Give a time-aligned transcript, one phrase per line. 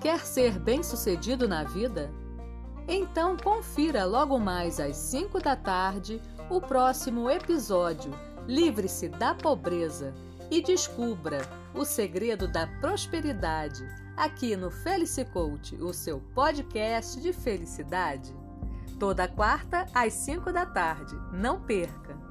[0.00, 2.10] Quer ser bem-sucedido na vida?
[2.88, 8.10] Então confira logo mais às 5 da tarde o próximo episódio
[8.46, 10.14] Livre-se da Pobreza
[10.50, 11.42] e descubra
[11.74, 13.86] o segredo da prosperidade
[14.16, 18.34] aqui no Felice Coach, o seu podcast de felicidade.
[18.98, 21.14] Toda quarta às 5 da tarde.
[21.32, 22.29] Não perca!